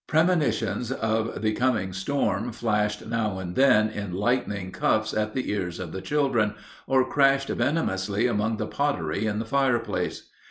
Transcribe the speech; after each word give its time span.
Premonitions 0.07 0.91
of 0.91 1.43
the 1.43 1.51
coming 1.53 1.93
storm 1.93 2.51
flashed 2.51 3.05
now 3.05 3.37
and 3.37 3.55
then 3.55 3.87
in 3.87 4.15
lightning 4.15 4.71
cuffs 4.71 5.13
on 5.13 5.29
the 5.35 5.51
ears 5.51 5.77
of 5.79 5.91
the 5.91 6.01
children, 6.01 6.55
or 6.87 7.07
crashed 7.07 7.49
venomously 7.49 8.25
among 8.25 8.57
the 8.57 8.65
pottery 8.65 9.27
in 9.27 9.37
the 9.37 9.45
fireplace. 9.45 10.29